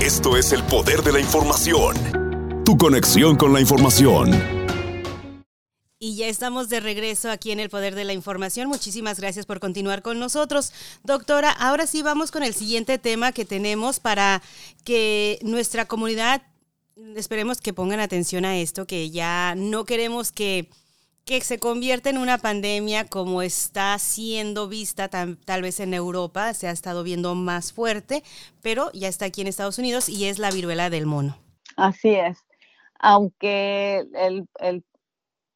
[0.00, 1.94] Esto es el poder de la información.
[2.64, 4.30] Tu conexión con la información.
[5.98, 8.68] Y ya estamos de regreso aquí en el Poder de la Información.
[8.68, 10.72] Muchísimas gracias por continuar con nosotros.
[11.04, 14.42] Doctora, ahora sí vamos con el siguiente tema que tenemos para
[14.84, 16.42] que nuestra comunidad,
[17.14, 20.68] esperemos que pongan atención a esto, que ya no queremos que
[21.26, 26.68] que se convierte en una pandemia como está siendo vista tal vez en Europa, se
[26.68, 28.22] ha estado viendo más fuerte,
[28.62, 31.36] pero ya está aquí en Estados Unidos y es la viruela del mono.
[31.76, 32.44] Así es.
[33.00, 34.06] Aunque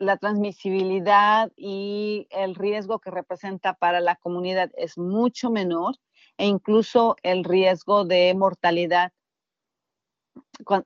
[0.00, 5.94] la transmisibilidad y el riesgo que representa para la comunidad es mucho menor
[6.36, 9.12] e incluso el riesgo de mortalidad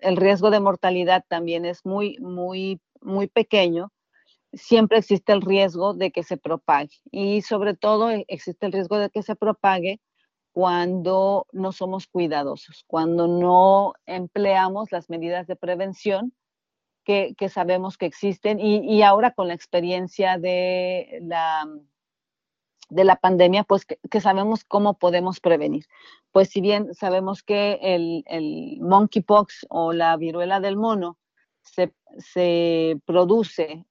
[0.01, 3.94] el riesgo de mortalidad también es muy muy muy pequeño
[4.57, 8.99] siempre existe el riesgo de que se propague y sobre todo e, existe el riesgo
[8.99, 10.01] de que se propague
[10.53, 16.33] cuando no somos cuidadosos, cuando no empleamos las medidas de prevención
[17.05, 21.69] que, sabemos que existen y, ahora con la experiencia de la,
[22.89, 25.87] de la pandemia, pues que, sabemos cómo podemos prevenir.
[26.33, 31.19] Pues si bien sabemos que el, el monkeypox o la viruela del mono
[31.63, 33.85] se, se produce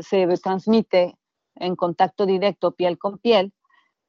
[0.00, 1.16] se transmite
[1.56, 3.52] en contacto directo piel con piel,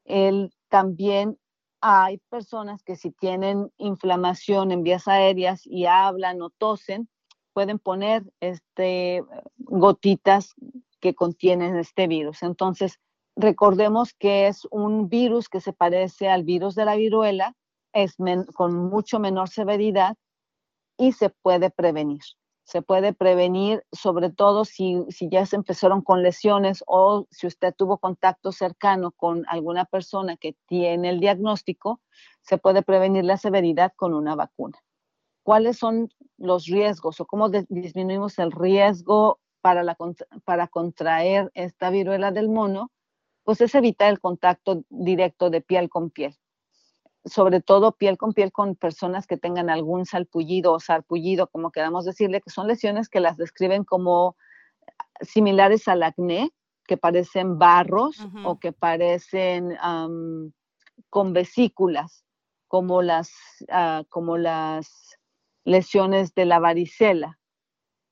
[0.05, 1.37] el, también
[1.81, 7.09] hay personas que si tienen inflamación en vías aéreas y hablan o tosen,
[7.53, 9.23] pueden poner este,
[9.57, 10.53] gotitas
[10.99, 12.43] que contienen este virus.
[12.43, 12.99] Entonces,
[13.35, 17.55] recordemos que es un virus que se parece al virus de la viruela,
[17.93, 18.15] es
[18.53, 20.15] con mucho menor severidad
[20.97, 22.21] y se puede prevenir
[22.71, 27.97] se puede prevenir, sobre todo si, ya se empezaron con lesiones o si usted tuvo
[27.97, 31.99] contacto cercano con alguna persona que tiene el diagnóstico,
[32.41, 34.79] se puede prevenir la severidad con una vacuna.
[35.43, 39.97] ¿Cuáles son los riesgos o cómo disminuimos el riesgo para, la,
[40.45, 42.89] para contraer esta viruela del mono?
[43.43, 46.37] Pues es evitar el contacto directo de piel con piel
[47.25, 52.05] sobre todo piel con piel con personas que tengan algún salpullido o sarpullido, como queramos
[52.05, 54.35] decirle, que son lesiones que las describen como
[55.21, 56.51] similares al acné,
[56.87, 59.77] que parecen barros o que parecen
[61.09, 62.25] con vesículas,
[62.67, 63.31] como las,
[63.69, 65.17] ah, como las
[65.63, 67.37] lesiones de la varicela.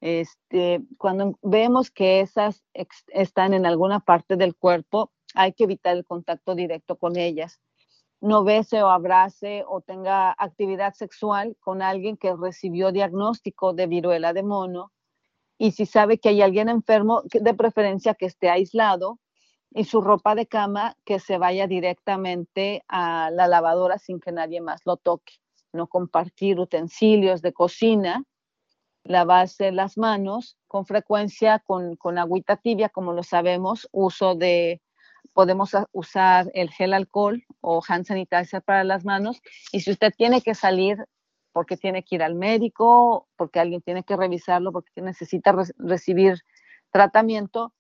[0.01, 2.63] Este, cuando vemos que esas
[3.07, 7.59] están en alguna parte del cuerpo, hay que evitar el contacto directo con ellas
[8.21, 14.33] no bese o abrace o tenga actividad sexual con alguien que recibió diagnóstico de viruela
[14.33, 14.91] de mono.
[15.57, 19.19] Y si sabe que hay alguien enfermo, de preferencia que esté aislado
[19.71, 24.61] y su ropa de cama que se vaya directamente a la lavadora sin que nadie
[24.61, 25.33] más lo toque.
[25.71, 28.23] No compartir utensilios de cocina,
[29.03, 34.81] lavarse las manos con frecuencia con, con agüita tibia, como lo sabemos, uso de
[35.33, 39.41] podemos usar el gel alcohol o hand sanitizer para las manos.
[39.71, 40.97] Y si usted tiene que salir
[41.51, 46.39] porque tiene que ir al médico, porque alguien tiene que revisarlo, porque necesita recibir
[46.91, 47.73] tratamiento,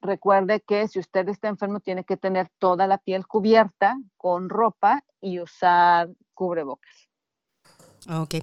[0.00, 5.04] recuerde que si usted está enfermo tiene que tener toda la piel cubierta con ropa
[5.20, 7.08] y usar cubrebocas.
[8.08, 8.36] Ok,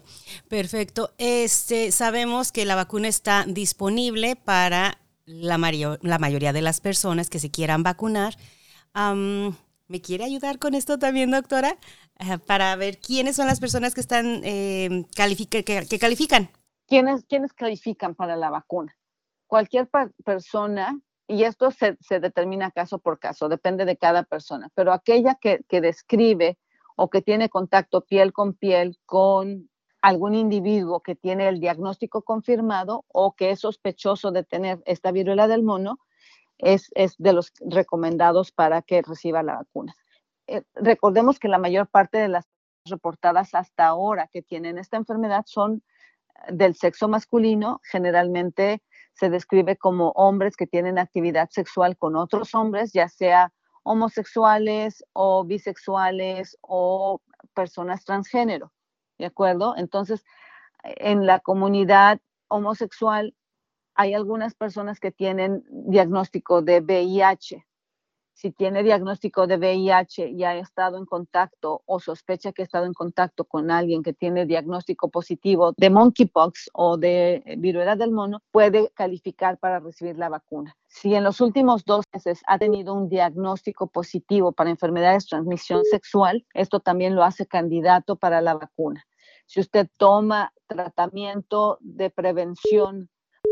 [0.48, 1.12] perfecto.
[1.18, 5.58] Este, sabemos que la vacuna está disponible para la,
[6.02, 8.36] la mayoría de las personas que se quieran vacunar.
[9.88, 11.78] ¿Me quiere ayudar con esto también, doctora?
[12.48, 16.50] para ver quiénes son las personas que están eh, que, califican.
[16.88, 18.96] ¿Quiénes, ¿Quiénes califican para la vacuna?
[19.48, 19.90] Cualquier
[20.24, 25.36] persona, y esto se, se, determina caso por caso, depende de cada persona, pero aquella
[25.36, 26.58] que, que describe
[26.96, 29.70] o que tiene contacto piel con piel con
[30.06, 35.48] algún individuo que tiene el diagnóstico confirmado o que es sospechoso de tener esta viruela
[35.48, 35.98] del mono,
[36.60, 39.96] es, de los recomendados para que reciba la vacuna.
[40.46, 42.46] Eh, recordemos que la mayor parte de las
[42.88, 45.82] reportadas hasta ahora que tienen esta enfermedad son
[46.48, 52.54] eh, del sexo masculino, generalmente se describe como hombres que tienen actividad sexual con otros
[52.54, 57.22] hombres, ya sea homosexuales o bisexuales o
[57.56, 58.72] personas transgénero.
[59.18, 59.76] ¿De acuerdo?
[59.78, 60.24] Entonces,
[60.84, 63.36] en la comunidad homosexual
[63.96, 67.66] hay algunas personas que tienen diagnóstico de VIH
[68.36, 72.86] si tiene diagnóstico de VIH y ha estado en contacto o sospecha que ha estado
[72.86, 78.42] en contacto con alguien que tiene diagnóstico positivo de monkeypox o de viruela del mono,
[78.52, 80.76] puede calificar para recibir la vacuna.
[80.88, 85.84] Si en los últimos dos meses ha tenido un diagnóstico positivo para enfermedades de transmisión
[85.86, 89.06] sexual, esto también lo hace candidato para la vacuna.
[89.46, 93.10] Si usted toma tratamiento de prevención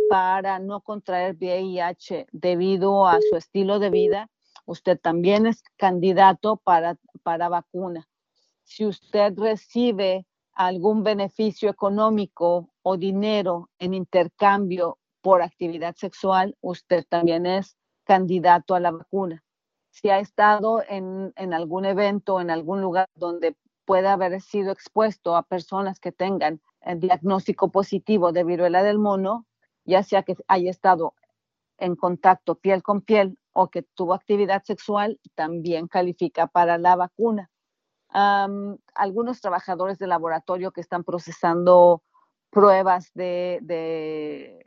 [0.09, 4.29] para no contraer VIH debido a su estilo de vida,
[4.65, 8.07] usted también es candidato para, para vacuna.
[8.63, 17.45] Si usted recibe algún beneficio económico o dinero en intercambio por actividad sexual, usted también
[17.45, 19.44] es candidato a la vacuna.
[19.89, 23.56] Si ha estado en, en algún evento, en algún lugar donde
[23.86, 29.45] pueda haber sido expuesto a personas que tengan el diagnóstico positivo de viruela del mono,
[29.86, 31.13] ya sea que haya estado
[31.77, 37.50] en contacto piel con piel o que tuvo actividad sexual, también califica para la vacuna.
[38.95, 42.03] algunos trabajadores de laboratorio que están procesando
[42.51, 44.63] pruebas de,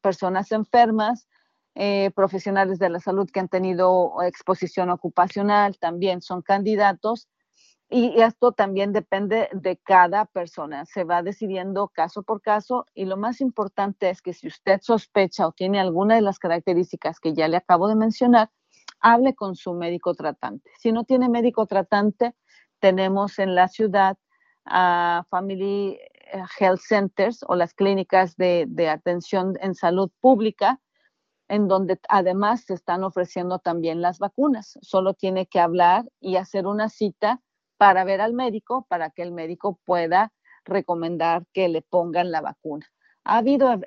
[0.00, 1.28] personas enfermas,
[1.74, 7.28] eh, profesionales de la salud que han tenido exposición ocupacional, también son candidatos
[7.90, 10.84] y esto también depende de cada persona.
[10.84, 15.46] Se va decidiendo caso por caso y lo más importante es que si usted sospecha
[15.46, 18.50] o tiene alguna de las características que ya le acabo de mencionar,
[19.00, 20.70] hable con su médico tratante.
[20.78, 22.34] Si no tiene médico tratante,
[22.78, 24.18] tenemos en la ciudad
[25.30, 25.98] Family
[26.30, 30.78] eh, Health Centers o las clínicas de, de atención en salud pública,
[31.48, 34.78] en donde además se están ofreciendo también las vacunas.
[34.82, 37.40] Solo tiene que hablar y hacer una cita
[37.78, 40.32] para ver al médico, para que el médico pueda
[40.64, 42.86] recomendar que le pongan la vacuna.
[43.24, 43.80] Ha habido,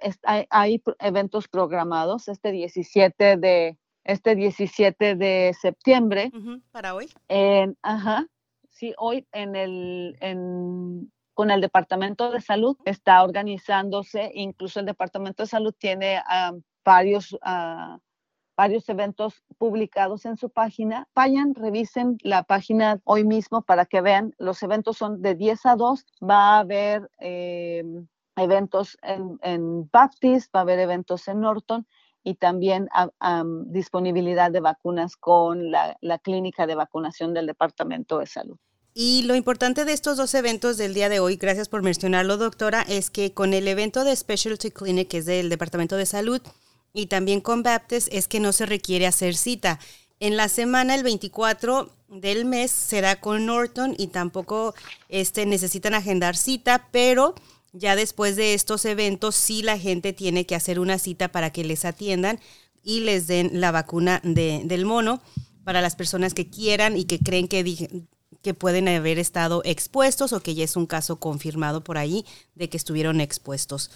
[0.50, 6.32] hay, eventos programados este 17 de, este 17 de septiembre.
[6.72, 7.10] ¿Para hoy?
[7.82, 8.28] ajá,
[8.70, 15.48] sí, hoy en el, con el Departamento de Salud está organizándose, incluso el Departamento de
[15.48, 16.54] Salud tiene ah,
[16.84, 18.00] varios uh,
[18.62, 21.08] varios eventos publicados en su página.
[21.16, 24.36] Vayan, revisen la página hoy mismo para que vean.
[24.38, 26.06] Los eventos son de 10 a 2.
[26.22, 27.84] Va a haber eh,
[28.36, 31.88] eventos en, Baptist, va a haber eventos en Norton
[32.24, 32.88] y también
[33.66, 38.58] disponibilidad de vacunas con la, la clínica de vacunación del Departamento de Salud.
[38.94, 42.84] Y lo importante de estos dos eventos del día de hoy, gracias por mencionarlo, doctora,
[42.84, 46.42] es que con el evento de Specialty Clinic, que es del Departamento de Salud,
[46.94, 49.80] y también con Baptist es que no se requiere hacer cita.
[50.20, 54.76] En la semana, el 24 del mes, será con Norton y tampoco
[55.10, 57.34] este, necesitan agendar cita, pero
[57.74, 61.64] ya después de estos eventos sí la gente tiene que hacer una cita para que
[61.64, 62.40] les atiendan
[62.84, 65.22] y les den la vacuna de, del mono
[65.64, 68.06] para las personas que quieran y que creen que,
[68.42, 72.70] que pueden haber estado expuestos o que ya es un caso confirmado por ahí de
[72.70, 73.92] que estuvieron expuestos.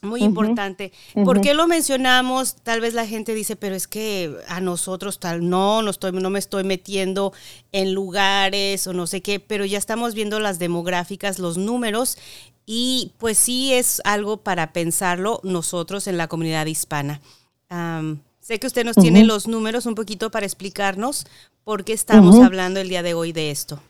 [0.00, 0.92] Muy importante.
[1.24, 2.56] ¿Por qué lo mencionamos?
[2.62, 6.30] Tal vez la gente dice, pero es que a nosotros tal, no, no, estoy, no
[6.30, 7.32] me estoy metiendo
[7.72, 12.16] en lugares o no sé qué, pero ya estamos viendo las demográficas, los números,
[12.64, 17.20] y pues sí es algo para pensarlo nosotros en la comunidad hispana.
[18.40, 21.26] sé que usted nos tiene los números un poquito para explicarnos
[21.64, 23.80] por qué estamos hablando el día de hoy de esto.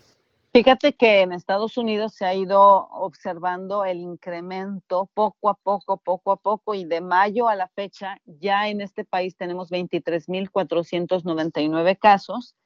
[0.59, 6.33] Fíjate que en Estados Unidos se ha ido observando el incremento poco a poco, poco
[6.33, 12.57] a poco, y de mayo a la fecha ya en este país tenemos 23.499 casos.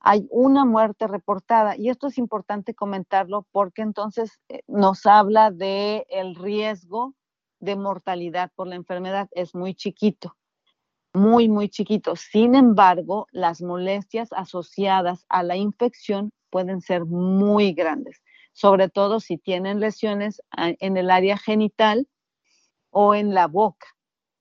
[0.00, 6.08] Hay una muerte reportada y esto es importante comentarlo porque entonces eh, nos habla de
[6.10, 7.14] el riesgo
[7.60, 10.34] de mortalidad por la enfermedad es muy chiquito
[11.14, 12.16] muy, muy chiquito.
[12.16, 19.38] Sin embargo, las molestias asociadas a la infección pueden ser muy grandes, sobre todo si
[19.38, 22.08] tienen lesiones ah, en el área genital
[22.90, 23.86] o en la boca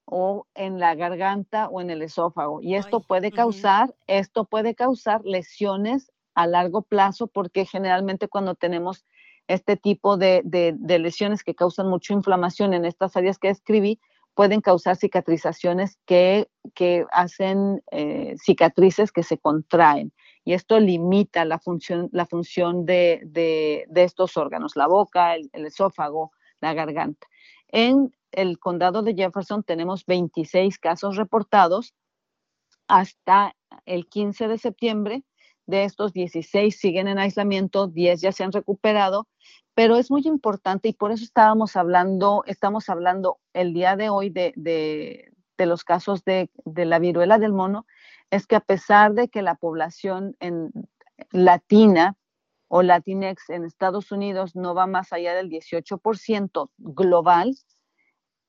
[0.06, 2.62] o en la garganta o en el esófago.
[2.62, 9.06] Y esto puede causar, esto puede causar lesiones a largo plazo porque generalmente cuando tenemos
[9.48, 14.00] este tipo de, de lesiones que causan mucha inflamación en estas áreas que escribí,
[14.38, 16.48] pueden causar cicatrizaciones que,
[17.12, 20.14] hacen eh, cicatrices que se contraen.
[20.48, 26.74] Y esto limita la función, la función de, estos órganos, la boca, el, esófago, la
[26.74, 27.28] garganta.
[27.68, 31.94] En el condado de Jefferson tenemos 26 casos reportados
[32.88, 35.24] hasta el 15 de septiembre.
[35.66, 39.28] De estos 16 siguen en aislamiento, 10 ya se han recuperado
[39.74, 44.30] pero es muy importante y por eso estábamos hablando, estamos hablando el día de hoy
[44.30, 47.86] de, los casos de, la viruela del mono.
[48.30, 50.72] Es que a pesar de que la población en
[51.32, 52.16] latina
[52.68, 57.56] o Latinex en Estados Unidos no va más allá del 18% global,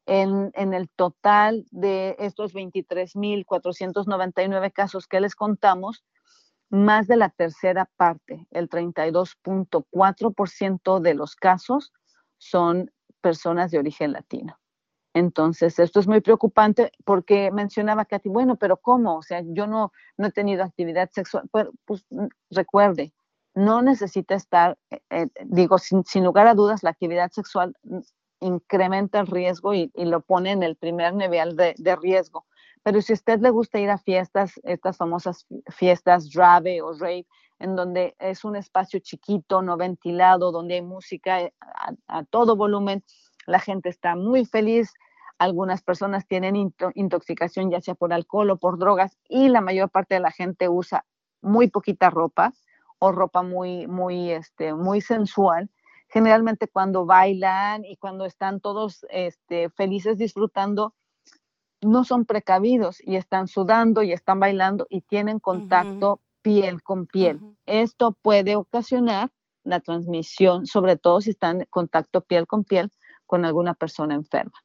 [0.06, 6.02] en, en, el total de estos 23.499 casos que les contamos,
[6.70, 11.92] más de la tercera parte, el 32.4% de los casos
[12.38, 14.58] son personas de origen latino.
[15.18, 19.16] Entonces, esto es muy preocupante porque mencionaba Katy, bueno, pero ¿cómo?
[19.16, 21.48] O sea, yo no, no he tenido actividad sexual.
[21.50, 22.04] Pues, pues
[22.50, 23.12] recuerde,
[23.54, 27.74] no necesita estar, eh, eh, digo, sin, lugar a dudas, la actividad sexual
[28.40, 32.46] incrementa el riesgo y, lo pone en el primer nivel de, de, riesgo.
[32.84, 37.26] Pero si a usted le gusta ir a fiestas, estas famosas fiestas rave o rave,
[37.58, 41.52] en donde es un espacio chiquito, no ventilado, donde hay música eh,
[42.06, 43.02] a, todo volumen,
[43.46, 44.92] la gente está muy feliz,
[45.38, 50.14] algunas personas tienen intoxicación ya sea por alcohol o por drogas y la mayor parte
[50.14, 51.04] de la gente usa
[51.40, 52.52] muy poquita ropa
[52.98, 55.70] o ropa muy, muy, este, muy sensual.
[56.08, 60.94] Generalmente cuando bailan y cuando están todos este, felices disfrutando,
[61.80, 67.40] no son precavidos y están sudando y están bailando y tienen contacto piel con piel.
[67.66, 69.30] Esto puede ocasionar
[69.62, 72.90] la transmisión, sobre todo si están en contacto piel con piel
[73.26, 74.58] con alguna persona enferma.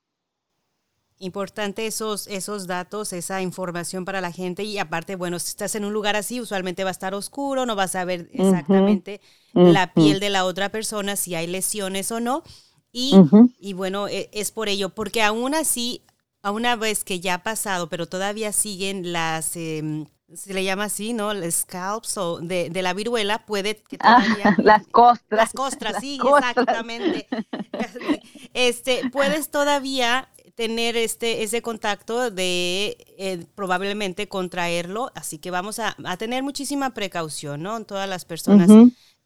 [1.19, 5.85] Importante esos, esos datos, esa información para la gente y aparte, bueno, si estás en
[5.85, 9.21] un lugar así, usualmente va a estar oscuro, no vas a ver exactamente
[9.53, 12.43] la piel de la otra persona, si hay lesiones o no.
[12.91, 13.15] Y,
[13.59, 16.03] y bueno, e, es por ello, porque aún así,
[16.41, 20.85] a una vez que ya ha pasado, pero todavía siguen las, em, se le llama
[20.85, 21.31] así, ¿no?
[21.49, 24.55] Scalps o de, de la viruela, puede que ah, todavía...
[24.63, 25.39] las costras.
[25.39, 27.27] Las costras, sí, exactamente.
[28.53, 35.95] Este, puedes todavía tener este, ese contacto de eh, probablemente contraerlo, así que vamos a,
[36.17, 37.83] tener muchísima precaución, ¿no?
[37.85, 38.69] Todas las personas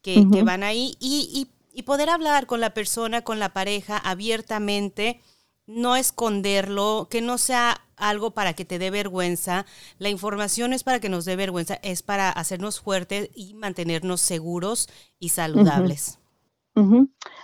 [0.02, 3.98] que, que, van ahí y, y, y poder hablar con la persona, con la pareja
[3.98, 5.20] abiertamente,
[5.66, 9.66] no esconderlo, que no sea algo para que te dé vergüenza.
[10.00, 14.88] La información es para que nos dé vergüenza, es para hacernos fuertes y mantenernos seguros
[15.20, 16.20] y saludables.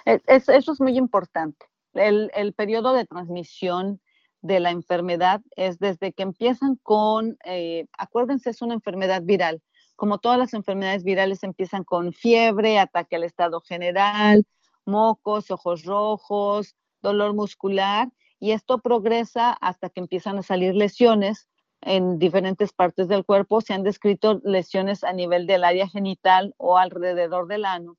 [0.06, 1.66] Eso es muy importante.
[1.94, 4.02] El, periodo de transmisión
[4.42, 9.62] de la enfermedad es desde que empiezan con, eh, acuérdense, es una enfermedad viral.
[9.96, 14.46] Como todas las enfermedades virales empiezan con fiebre, ataque al estado general,
[14.86, 18.10] mocos, ojos rojos, dolor muscular
[18.40, 21.48] y esto progresa hasta que empiezan a salir lesiones
[21.82, 23.62] en diferentes partes del cuerpo.
[23.62, 27.98] Se han descrito lesiones a nivel del área genital o alrededor del ano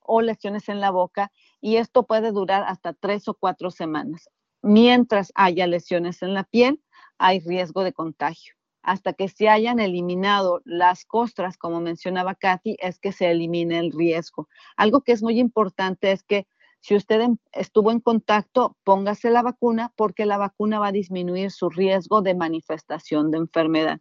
[0.00, 1.30] o lesiones en la boca
[1.64, 4.28] y esto puede durar hasta tres o cuatro semanas.
[4.60, 6.82] Mientras haya lesiones en la piel,
[7.16, 8.52] hay riesgo de contagio.
[8.82, 13.92] Hasta que se hayan eliminado las costras, como mencionaba Katy, es que se elimine el
[13.92, 14.46] riesgo.
[14.76, 16.46] Algo que es muy importante es que
[16.80, 21.70] si usted estuvo en contacto, póngase la vacuna porque la vacuna va a disminuir su
[21.70, 24.00] riesgo de manifestación de enfermedad.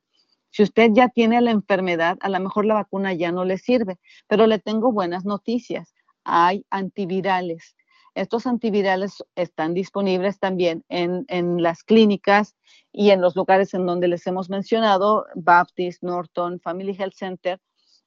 [0.49, 3.99] Si usted ya tiene la enfermedad, a lo mejor la vacuna ya no le sirve,
[4.27, 5.92] pero le tengo buenas noticias.
[6.23, 7.75] Hay antivirales.
[8.15, 12.55] Estos antivirales están disponibles también en, en, las clínicas
[12.91, 17.59] y en los lugares en donde les hemos mencionado, Baptist, Norton, Family Health Center,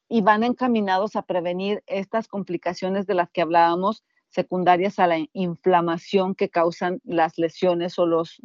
[0.07, 6.35] y van encaminados a prevenir estas complicaciones de las que hablábamos, secundarias a la inflamación
[6.35, 8.39] que causan las lesiones o los,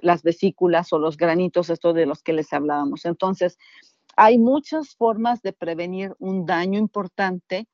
[0.00, 3.04] las vesículas o los granitos, estos de los que les hablábamos.
[3.04, 3.58] Entonces,
[4.16, 7.66] hay muchas formas de prevenir un daño importante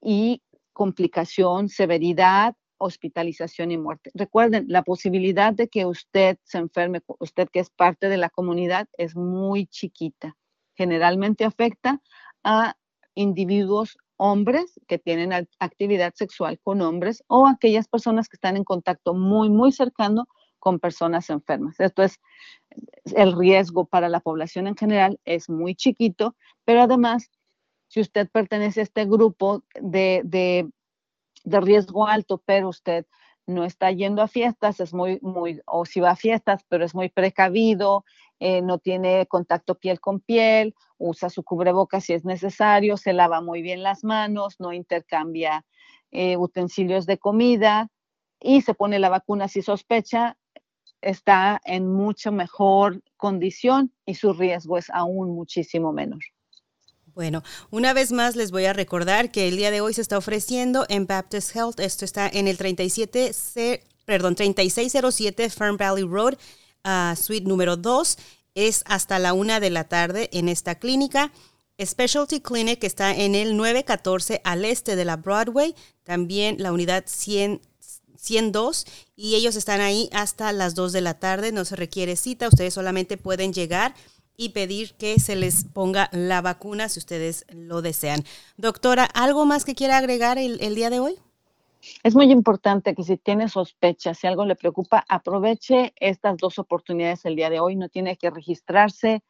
[0.00, 0.42] y
[0.76, 4.10] complicación, severidad, hospitalización y muerte.
[4.12, 8.86] Recuerden, la posibilidad de que usted se enferme, usted que es parte de la comunidad,
[8.98, 10.36] es muy chiquita.
[10.74, 12.02] Generalmente afecta
[12.44, 12.76] a
[13.14, 19.14] individuos hombres que tienen actividad sexual con hombres o aquellas personas que están en contacto
[19.14, 20.28] muy, muy cercano
[20.58, 21.80] con personas enfermas.
[21.80, 22.20] Esto es,
[23.14, 27.30] el riesgo para la población en general es muy chiquito, pero además,
[27.88, 30.68] si usted pertenece a este grupo de, de,
[31.44, 33.06] de riesgo alto, pero usted
[33.46, 36.94] no está yendo a fiestas, es muy, muy, o si va a fiestas, pero es
[36.94, 38.04] muy precavido,
[38.40, 43.40] eh, no tiene contacto piel con piel, usa su cubrebocas si es necesario, se lava
[43.40, 45.64] muy bien las manos, no intercambia
[46.10, 47.88] eh, utensilios de comida
[48.40, 50.36] y se pone la vacuna si sospecha,
[51.00, 56.20] está en mucho mejor condición y su riesgo es aún muchísimo menor.
[57.16, 60.18] Bueno, una vez más les voy a recordar que el día de hoy se está
[60.18, 61.80] ofreciendo en Baptist Health.
[61.80, 63.32] Esto está en el 37,
[64.04, 66.34] perdón, 3607 Fern Valley Road,
[66.84, 68.18] uh, suite número 2.
[68.54, 71.32] es hasta la una de la tarde en esta clínica.
[71.82, 77.62] Specialty Clinic está en el 914 al este de la Broadway, también la unidad 100,
[78.18, 78.84] 102
[79.16, 82.74] y ellos están ahí hasta las 2 de la tarde, no se requiere cita, ustedes
[82.74, 83.94] solamente pueden llegar
[84.36, 88.22] y pedir que se les ponga la vacuna si ustedes lo desean.
[88.56, 91.14] Doctora, ¿algo más que quiera agregar el, día de hoy?
[92.02, 97.24] Es muy importante que si tiene sospecha, si algo le preocupa, aproveche estas dos oportunidades
[97.24, 97.76] el día de hoy.
[97.76, 99.22] No tiene que registrarse,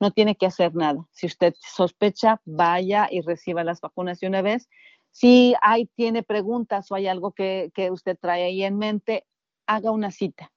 [0.00, 1.06] no tiene que hacer nada.
[1.10, 4.68] Si usted sospecha, vaya y reciba las vacunas de una vez.
[5.10, 9.24] Si hay, tiene preguntas o hay algo que, que usted trae ahí en mente,
[9.66, 10.52] haga una cita.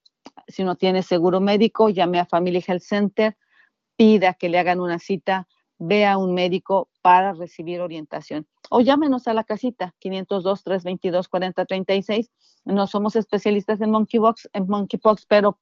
[0.46, 3.36] Si no tiene seguro médico, llame a Family Health Center,
[3.98, 8.46] pida que le hagan una cita, vea a un médico para recibir orientación.
[8.70, 12.30] O llámenos a la casita 502-322-4036.
[12.64, 15.58] No somos especialistas en monkeypox, en monkeypox, pero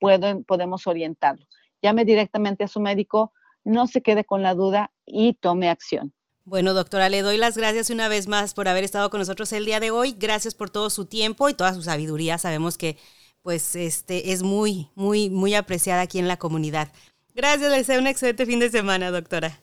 [0.47, 1.47] podemos orientarlo.
[1.83, 3.33] Llame directamente a su médico,
[3.65, 6.13] no se quede con la duda y tome acción.
[6.45, 9.65] Bueno, doctora, le doy las gracias una vez más por haber estado con nosotros el
[9.65, 10.15] día de hoy.
[10.17, 12.37] Gracias por todo su tiempo y toda su sabiduría.
[12.39, 12.99] Sabemos que
[13.43, 16.93] pues este es muy muy muy apreciada aquí en la comunidad.
[17.37, 19.61] Gracias, les deseo un excelente fin de semana, doctora.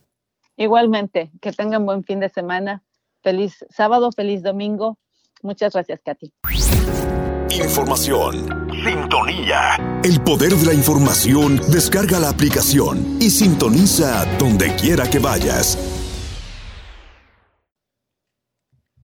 [0.58, 2.84] Igualmente, que tengan buen fin de semana.
[3.24, 5.00] Feliz sábado, feliz domingo.
[5.42, 6.32] Muchas gracias, Katy.
[7.50, 8.70] Información.
[8.86, 10.02] Sintonía.
[10.04, 11.60] El poder de la información.
[11.72, 16.03] Descarga la aplicación y sintoniza donde quiera que vayas.